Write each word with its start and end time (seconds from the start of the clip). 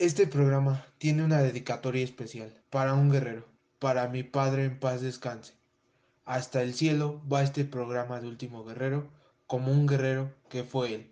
Este 0.00 0.26
programa 0.26 0.86
tiene 0.96 1.22
una 1.22 1.42
dedicatoria 1.42 2.02
especial 2.02 2.54
para 2.70 2.94
un 2.94 3.10
guerrero, 3.10 3.44
para 3.78 4.08
mi 4.08 4.22
padre 4.22 4.64
en 4.64 4.78
paz 4.78 5.02
descanse. 5.02 5.52
Hasta 6.24 6.62
el 6.62 6.72
cielo 6.72 7.20
va 7.30 7.42
este 7.42 7.66
programa 7.66 8.18
de 8.18 8.28
Último 8.28 8.64
Guerrero 8.64 9.08
como 9.46 9.70
un 9.70 9.86
guerrero 9.86 10.32
que 10.48 10.64
fue 10.64 10.94
él. 10.94 11.10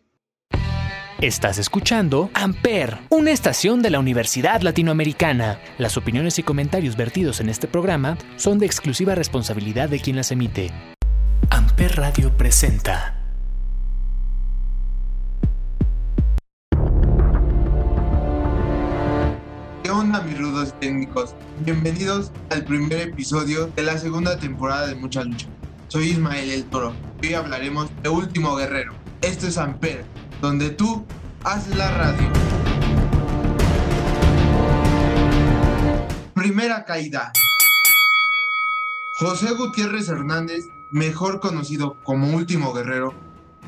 Estás 1.21 1.59
escuchando 1.59 2.31
Amper, 2.33 3.01
una 3.11 3.31
estación 3.31 3.83
de 3.83 3.91
la 3.91 3.99
Universidad 3.99 4.63
Latinoamericana. 4.63 5.61
Las 5.77 5.99
opiniones 5.99 6.39
y 6.39 6.43
comentarios 6.43 6.97
vertidos 6.97 7.41
en 7.41 7.51
este 7.51 7.69
programa 7.69 8.17
son 8.37 8.59
de 8.59 8.65
exclusiva 8.65 9.15
responsabilidad 9.15 9.91
de 9.91 10.01
quien 10.01 10.17
las 10.17 10.33
emite. 10.33 10.71
Amper 11.51 11.95
Radio 11.95 12.35
presenta. 12.35 13.18
Onda 20.09 20.23
mis 20.23 20.39
rudos 20.39 20.73
técnicos? 20.81 21.35
Bienvenidos 21.67 22.33
al 22.49 22.65
primer 22.65 22.99
episodio 22.99 23.67
de 23.77 23.83
la 23.83 23.99
segunda 23.99 24.39
temporada 24.39 24.87
de 24.87 24.95
Mucha 24.95 25.23
Lucha. 25.23 25.47
Soy 25.89 26.13
Ismael 26.13 26.49
El 26.49 26.65
Toro 26.65 26.95
hoy 27.23 27.35
hablaremos 27.35 27.91
de 28.03 28.09
Último 28.09 28.57
Guerrero. 28.57 28.95
Esto 29.21 29.47
es 29.47 29.59
Amper, 29.59 30.07
donde 30.41 30.71
tú 30.71 31.05
haces 31.45 31.77
la 31.77 31.91
radio. 31.91 32.27
Primera 36.33 36.87
caída. 36.87 37.31
José 39.19 39.53
Gutiérrez 39.53 40.09
Hernández, 40.09 40.71
mejor 40.91 41.39
conocido 41.41 41.99
como 42.03 42.35
Último 42.35 42.73
Guerrero, 42.73 43.13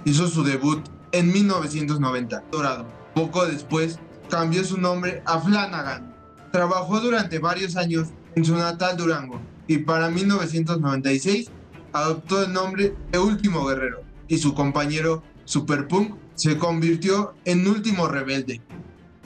hizo 0.06 0.26
su 0.26 0.42
debut 0.42 0.82
en 1.12 1.32
1990, 1.34 2.45
Dorado. 2.50 2.86
Poco 3.14 3.45
después 3.45 3.98
cambió 4.30 4.64
su 4.64 4.80
nombre 4.80 5.22
a 5.26 5.38
Flanagan. 5.38 6.10
Trabajó 6.52 7.00
durante 7.00 7.38
varios 7.38 7.77
años 7.77 8.09
en 8.34 8.45
su 8.45 8.56
natal 8.56 8.96
Durango 8.96 9.40
y 9.66 9.79
para 9.79 10.10
1996 10.10 11.51
adoptó 11.93 12.43
el 12.43 12.52
nombre 12.52 12.95
de 13.12 13.18
Último 13.18 13.65
Guerrero 13.65 14.02
y 14.29 14.38
su 14.38 14.54
compañero 14.54 15.23
Superpunk 15.45 16.15
se 16.34 16.59
convirtió 16.59 17.34
en 17.45 17.66
Último 17.66 18.09
Rebelde. 18.09 18.60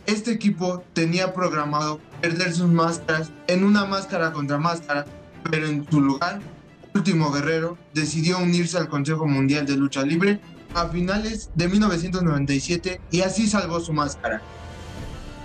Este 0.07 0.33
equipo 0.33 0.83
tenía 0.93 1.33
programado 1.33 2.01
perder 2.21 2.53
sus 2.53 2.69
máscaras 2.69 3.31
en 3.47 3.65
una 3.65 3.87
máscara 3.87 4.33
contra 4.33 4.59
máscara, 4.59 5.07
pero 5.51 5.67
en 5.67 5.87
su 5.91 6.01
lugar, 6.01 6.41
Último 6.95 7.33
Guerrero 7.33 7.79
decidió 7.93 8.39
unirse 8.39 8.79
al 8.79 8.89
Consejo 8.89 9.27
Mundial 9.27 9.67
de 9.67 9.77
Lucha 9.77 10.03
Libre 10.03 10.41
a 10.75 10.89
finales 10.89 11.51
de 11.55 11.69
1997 11.69 13.01
y 13.11 13.21
así 13.23 13.47
salvó 13.47 13.81
su 13.81 13.93
máscara. 13.93 14.43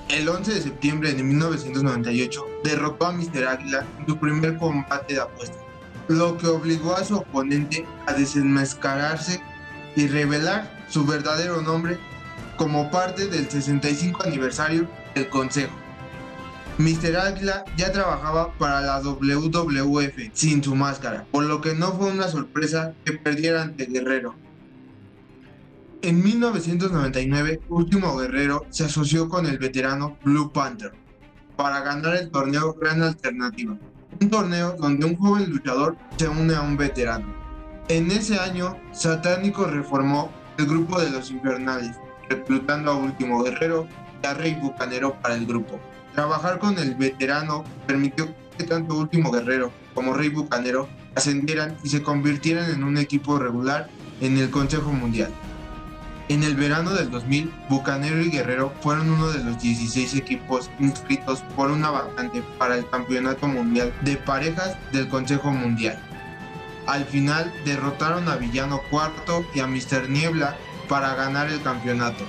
El 0.09 0.27
11 0.27 0.55
de 0.55 0.61
septiembre 0.61 1.13
de 1.13 1.21
1998 1.21 2.43
derrotó 2.63 3.05
a 3.05 3.11
Mr. 3.11 3.47
Águila 3.47 3.85
en 3.99 4.07
su 4.07 4.17
primer 4.17 4.57
combate 4.57 5.13
de 5.13 5.21
apuestas, 5.21 5.61
lo 6.07 6.35
que 6.35 6.47
obligó 6.47 6.95
a 6.95 7.03
su 7.03 7.17
oponente 7.17 7.85
a 8.07 8.13
desenmascararse 8.13 9.39
y 9.95 10.07
revelar 10.07 10.83
su 10.89 11.05
verdadero 11.05 11.61
nombre 11.61 11.99
como 12.57 12.89
parte 12.89 13.27
del 13.27 13.51
65 13.51 14.23
aniversario 14.23 14.89
del 15.13 15.29
Consejo. 15.29 15.75
Mr. 16.79 17.15
Águila 17.17 17.65
ya 17.77 17.91
trabajaba 17.91 18.51
para 18.53 18.81
la 18.81 19.01
WWF 19.01 20.31
sin 20.33 20.63
su 20.63 20.73
máscara, 20.73 21.25
por 21.29 21.43
lo 21.43 21.61
que 21.61 21.75
no 21.75 21.91
fue 21.93 22.09
una 22.09 22.29
sorpresa 22.29 22.93
que 23.05 23.13
perdiera 23.13 23.61
ante 23.61 23.85
Guerrero. 23.85 24.33
En 26.01 26.23
1999, 26.23 27.59
Último 27.67 28.15
Guerrero 28.15 28.65
se 28.69 28.85
asoció 28.85 29.27
con 29.27 29.45
el 29.45 29.57
veterano 29.57 30.17
Blue 30.23 30.49
Panther 30.49 30.93
para 31.57 31.81
ganar 31.81 32.15
el 32.15 32.31
torneo 32.31 32.73
Gran 32.73 33.03
Alternativa, 33.03 33.77
un 34.21 34.29
torneo 34.29 34.77
donde 34.79 35.05
un 35.05 35.17
joven 35.17 35.49
luchador 35.49 35.97
se 36.15 36.29
une 36.29 36.55
a 36.55 36.61
un 36.61 36.77
veterano. 36.77 37.27
En 37.89 38.09
ese 38.11 38.39
año, 38.39 38.77
Satánico 38.93 39.65
reformó 39.65 40.31
el 40.57 40.67
grupo 40.67 41.01
de 41.01 41.09
los 41.09 41.31
Infernales, 41.31 41.97
reclutando 42.29 42.91
a 42.91 42.95
Último 42.95 43.43
Guerrero 43.43 43.85
y 44.23 44.25
a 44.25 44.33
Rey 44.33 44.55
Bucanero 44.55 45.15
para 45.21 45.35
el 45.35 45.45
grupo. 45.45 45.81
Trabajar 46.13 46.59
con 46.59 46.79
el 46.79 46.95
veterano 46.95 47.65
permitió 47.85 48.33
que 48.57 48.63
tanto 48.63 48.95
Último 48.95 49.31
Guerrero 49.31 49.69
como 49.93 50.13
Rey 50.13 50.29
Bucanero 50.29 50.87
ascendieran 51.15 51.75
y 51.83 51.89
se 51.89 52.01
convirtieran 52.01 52.71
en 52.71 52.85
un 52.85 52.97
equipo 52.97 53.37
regular 53.37 53.89
en 54.21 54.37
el 54.37 54.49
Consejo 54.49 54.93
Mundial. 54.93 55.33
En 56.29 56.43
el 56.43 56.55
verano 56.55 56.91
del 56.91 57.09
2000, 57.09 57.51
Bucanero 57.69 58.21
y 58.21 58.29
Guerrero 58.29 58.71
fueron 58.81 59.09
uno 59.09 59.31
de 59.31 59.43
los 59.43 59.59
16 59.59 60.13
equipos 60.13 60.69
inscritos 60.77 61.41
por 61.55 61.71
una 61.71 61.89
vacante 61.89 62.43
para 62.59 62.75
el 62.75 62.87
Campeonato 62.87 63.47
Mundial 63.47 63.91
de 64.03 64.15
Parejas 64.15 64.77
del 64.91 65.09
Consejo 65.09 65.51
Mundial. 65.51 65.99
Al 66.85 67.03
final 67.05 67.51
derrotaron 67.65 68.29
a 68.29 68.35
Villano 68.35 68.79
Cuarto 68.91 69.43
y 69.55 69.59
a 69.59 69.65
Mr. 69.65 70.07
Niebla 70.07 70.55
para 70.87 71.15
ganar 71.15 71.49
el 71.49 71.63
campeonato. 71.63 72.23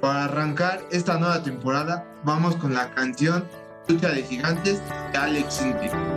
Para 0.00 0.24
arrancar 0.24 0.80
esta 0.90 1.18
nueva 1.18 1.42
temporada, 1.42 2.06
vamos 2.24 2.56
con 2.56 2.72
la 2.72 2.90
canción 2.94 3.44
Lucha 3.86 4.08
de 4.08 4.22
Gigantes 4.22 4.80
de 5.12 5.18
Alex 5.18 5.54
Sinti. 5.54 6.15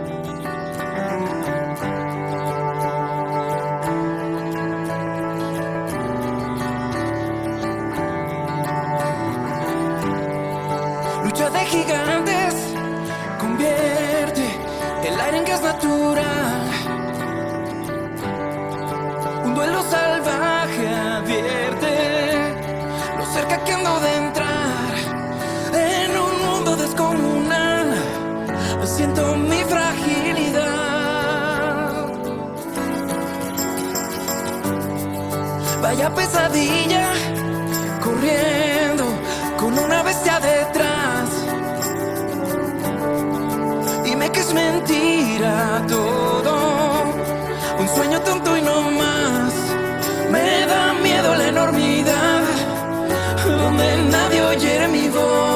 Un 19.44 19.54
duelo 19.54 19.80
salvaje 19.82 20.88
advierte 20.88 22.54
lo 23.16 23.24
cerca 23.26 23.62
que 23.64 23.72
ando 23.72 24.00
de 24.00 24.16
entrar 24.16 24.90
en 25.72 26.10
un 26.18 26.34
mundo 26.46 26.76
descomunal. 26.76 27.94
Siento 28.84 29.36
mi 29.36 29.62
fragilidad. 29.62 30.70
Vaya 35.80 36.12
pesadilla 36.12 37.12
corriendo 38.02 39.04
con 39.58 39.78
una 39.78 40.02
bestia 40.02 40.40
detrás. 40.40 41.30
Dime 44.04 44.30
que 44.32 44.40
es 44.40 44.52
mentira 44.52 45.19
todo, 45.88 46.54
un 47.78 47.88
sueño 47.88 48.20
tonto 48.20 48.56
y 48.56 48.62
no 48.62 48.90
más. 48.90 49.54
Me 50.30 50.66
da 50.66 50.92
miedo 51.02 51.34
la 51.34 51.48
enormidad, 51.48 52.42
donde 53.46 54.02
nadie 54.10 54.42
oye 54.42 54.88
mi 54.88 55.08
voz. 55.08 55.49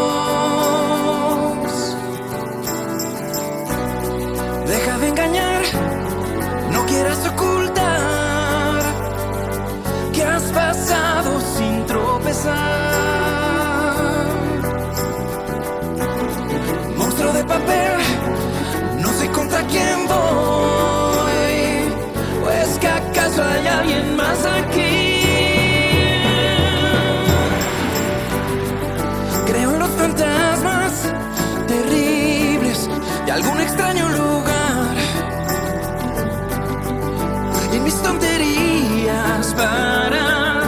Tonterías 38.54 39.54
para 39.54 40.62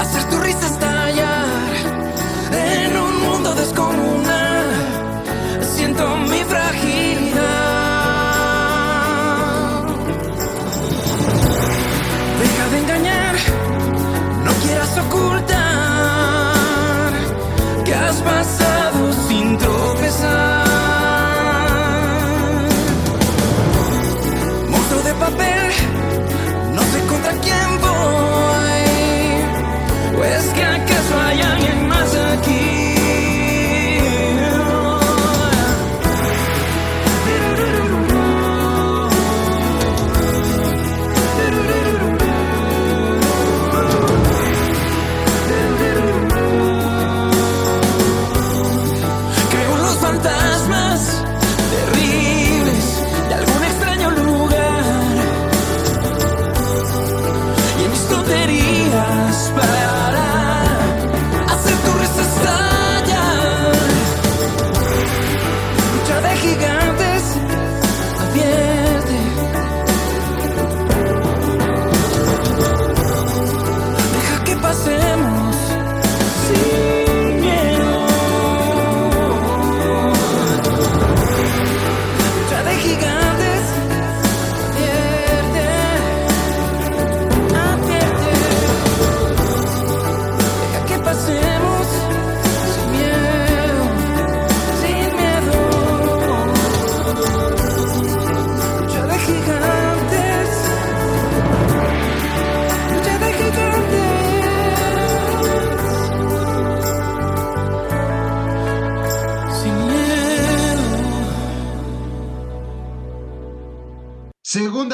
hacer 0.00 0.24
tu 0.30 0.38
risa 0.38 0.66
estallar 0.66 1.72
en 2.52 2.96
un 2.96 3.20
mundo 3.22 3.54
descomunal. 3.54 4.66
Siento 5.74 6.16
mi 6.16 6.42
fragilidad. 6.44 7.42
Deja 12.40 12.68
de 12.70 12.78
engañar, 12.78 13.34
no 14.44 14.52
quieras 14.62 14.98
ocultar 14.98 15.52
que 17.84 17.94
has 17.94 18.16
pasado 18.22 18.63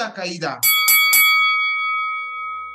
Segunda 0.00 0.14
caída. 0.14 0.60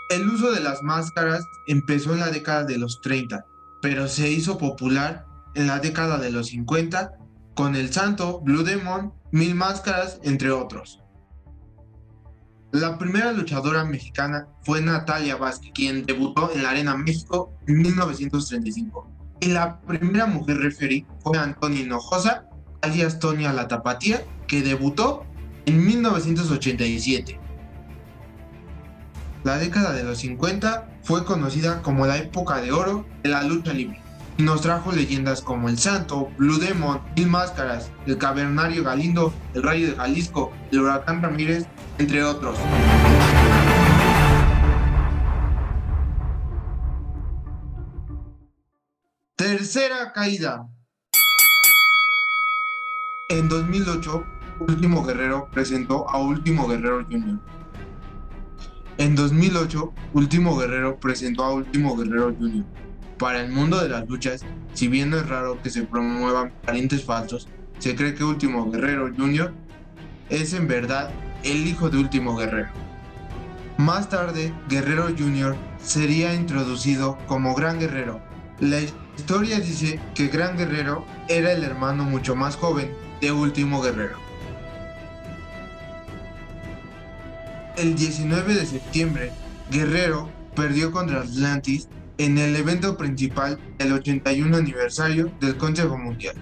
El 0.10 0.30
uso 0.30 0.52
de 0.52 0.60
las 0.60 0.84
máscaras 0.84 1.48
empezó 1.66 2.14
en 2.14 2.20
la 2.20 2.30
década 2.30 2.66
de 2.66 2.78
los 2.78 3.02
30, 3.02 3.44
pero 3.82 4.08
se 4.08 4.30
hizo 4.30 4.60
popular 4.60 5.26
en 5.56 5.66
la 5.66 5.80
década 5.80 6.20
de 6.20 6.30
los 6.30 6.48
50 6.48 7.14
con 7.56 7.76
El 7.76 7.92
Santo, 7.92 8.42
Blue 8.42 8.62
Demon, 8.62 9.12
Mil 9.32 9.56
Máscaras, 9.56 10.20
entre 10.22 10.52
otros. 10.52 11.02
La 12.72 13.00
primera 13.00 13.32
luchadora 13.32 13.86
mexicana 13.86 14.48
fue 14.62 14.82
Natalia 14.82 15.36
Vázquez, 15.36 15.72
quien 15.74 16.06
debutó 16.06 16.52
en 16.54 16.62
la 16.62 16.70
Arena 16.70 16.96
México 16.96 17.52
en 17.68 17.82
1935. 17.82 19.10
Y 19.40 19.48
la 19.48 19.82
primera 19.82 20.28
mujer 20.28 20.58
referí 20.58 21.08
fue 21.24 21.40
Antonia 21.40 21.82
Hinojosa, 21.82 22.46
alias 22.84 23.18
Tonia 23.18 23.52
La 23.52 23.68
Tapatía, 23.68 24.24
que 24.48 24.62
debutó 24.62 25.26
en 25.66 25.86
1987. 25.86 27.40
La 29.44 29.58
década 29.58 29.94
de 29.94 30.04
los 30.04 30.20
50 30.20 30.90
fue 31.04 31.24
conocida 31.24 31.82
como 31.82 32.08
la 32.08 32.18
época 32.18 32.62
de 32.62 32.72
oro 32.72 33.06
de 33.24 33.30
la 33.30 33.44
lucha 33.44 33.74
libre. 33.74 34.02
Y 34.38 34.44
nos 34.44 34.62
trajo 34.62 34.92
leyendas 34.92 35.42
como 35.42 35.70
El 35.70 35.78
Santo, 35.78 36.30
Blue 36.38 36.58
Demon, 36.58 37.00
Mil 37.16 37.28
Máscaras, 37.28 37.92
El 38.06 38.18
Cavernario 38.18 38.84
Galindo, 38.84 39.34
El 39.54 39.64
Rayo 39.64 39.88
de 39.88 39.96
Jalisco, 39.96 40.52
El 40.72 40.82
Huracán 40.82 41.22
Ramírez, 41.22 41.68
entre 42.00 42.24
otros. 42.24 42.58
Tercera 49.36 50.12
caída. 50.12 50.68
En 53.30 53.48
2008, 53.48 54.26
Último 54.60 55.04
Guerrero 55.04 55.50
presentó 55.52 56.10
a 56.10 56.18
Último 56.18 56.68
Guerrero 56.68 57.06
Jr. 57.06 57.40
En 58.98 59.16
2008, 59.16 59.94
Último 60.14 60.58
Guerrero 60.58 60.98
presentó 60.98 61.44
a 61.44 61.54
Último 61.54 61.98
Guerrero 61.98 62.34
Jr. 62.40 62.64
Para 63.18 63.42
el 63.42 63.52
mundo 63.52 63.82
de 63.82 63.90
las 63.90 64.08
luchas, 64.08 64.46
si 64.74 64.88
bien 64.88 65.10
no 65.10 65.18
es 65.18 65.28
raro 65.28 65.62
que 65.62 65.70
se 65.70 65.84
promuevan 65.84 66.54
parientes 66.66 67.04
falsos, 67.04 67.50
se 67.80 67.96
cree 67.96 68.14
que 68.14 68.24
Último 68.24 68.72
Guerrero 68.72 69.12
Jr. 69.16 69.54
es 70.30 70.54
en 70.54 70.68
verdad 70.68 71.12
el 71.44 71.68
hijo 71.68 71.90
de 71.90 71.98
Último 71.98 72.38
Guerrero. 72.38 72.70
Más 73.78 74.08
tarde, 74.08 74.54
Guerrero 74.70 75.08
Jr. 75.18 75.58
sería 75.84 76.34
introducido 76.34 77.18
como 77.28 77.54
Gran 77.56 77.78
Guerrero. 77.78 78.22
La 78.62 78.80
historia 78.80 79.60
dice 79.60 80.00
que 80.14 80.30
Gran 80.30 80.58
Guerrero 80.58 81.06
era 81.28 81.52
el 81.52 81.66
hermano 81.66 82.06
mucho 82.06 82.38
más 82.38 82.56
joven 82.56 82.94
de 83.20 83.34
Último 83.34 83.82
Guerrero. 83.82 84.25
El 87.78 87.96
19 87.96 88.54
de 88.54 88.66
septiembre, 88.66 89.32
Guerrero 89.70 90.30
perdió 90.56 90.94
contra 90.94 91.20
Atlantis 91.20 91.90
en 92.18 92.38
el 92.38 92.56
evento 92.56 92.98
principal 92.98 93.60
del 93.78 93.92
81 93.92 94.56
aniversario 94.56 95.30
del 95.42 95.58
Consejo 95.58 95.98
Mundial. 95.98 96.36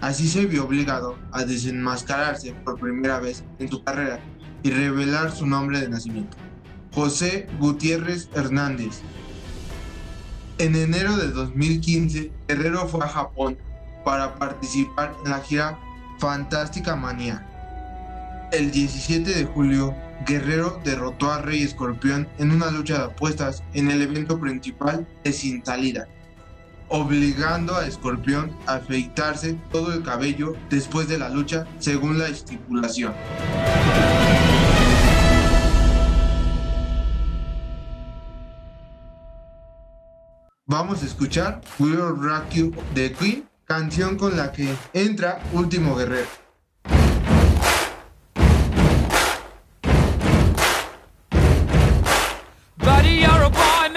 Así 0.00 0.28
se 0.28 0.46
vio 0.46 0.64
obligado 0.64 1.16
a 1.30 1.44
desenmascararse 1.44 2.52
por 2.64 2.80
primera 2.80 3.20
vez 3.20 3.44
en 3.60 3.70
su 3.70 3.84
carrera 3.84 4.18
y 4.64 4.70
revelar 4.70 5.30
su 5.30 5.46
nombre 5.46 5.80
de 5.80 5.88
nacimiento, 5.88 6.36
José 6.92 7.46
Gutiérrez 7.60 8.28
Hernández. 8.34 9.02
En 10.58 10.74
enero 10.74 11.16
de 11.16 11.28
2015, 11.28 12.32
Guerrero 12.48 12.88
fue 12.88 13.04
a 13.04 13.08
Japón 13.08 13.56
para 14.04 14.36
participar 14.36 15.14
en 15.24 15.30
la 15.30 15.38
gira 15.38 15.78
Fantástica 16.18 16.96
Manía. 16.96 17.46
El 18.50 18.72
17 18.72 19.32
de 19.32 19.44
julio, 19.44 19.94
Guerrero 20.26 20.80
derrotó 20.84 21.30
a 21.30 21.40
Rey 21.40 21.62
Escorpión 21.62 22.28
en 22.38 22.52
una 22.52 22.70
lucha 22.70 22.98
de 22.98 23.04
apuestas 23.04 23.62
en 23.74 23.90
el 23.90 24.02
evento 24.02 24.38
principal 24.38 25.06
de 25.24 25.32
Sin 25.32 25.64
Salida, 25.64 26.08
obligando 26.88 27.74
a 27.74 27.86
Escorpión 27.86 28.56
a 28.66 28.74
afeitarse 28.74 29.58
todo 29.70 29.92
el 29.92 30.02
cabello 30.02 30.54
después 30.70 31.08
de 31.08 31.18
la 31.18 31.28
lucha 31.28 31.66
según 31.78 32.18
la 32.18 32.28
estipulación. 32.28 33.14
Vamos 40.66 41.02
a 41.02 41.06
escuchar 41.06 41.60
Will 41.78 41.98
Rock 41.98 42.50
You 42.50 42.72
de 42.94 43.12
Queen, 43.12 43.48
canción 43.64 44.16
con 44.16 44.36
la 44.36 44.52
que 44.52 44.74
entra 44.94 45.42
Último 45.52 45.94
Guerrero. 45.96 46.41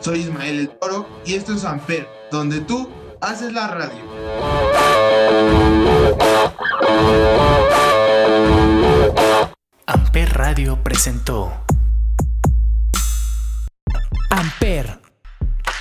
Soy 0.00 0.20
Ismael 0.20 0.58
el 0.58 0.68
Toro 0.68 1.06
y 1.24 1.34
esto 1.34 1.54
es 1.54 1.64
Amper, 1.64 2.08
donde 2.30 2.60
tú 2.60 2.88
haces 3.20 3.52
la 3.52 3.68
radio. 3.68 4.04
Amper 9.86 10.32
Radio 10.32 10.82
presentó 10.82 11.52
Amper, 14.30 15.00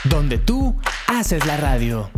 donde 0.05 0.37
tú 0.37 0.75
haces 1.07 1.45
la 1.45 1.57
radio. 1.57 2.09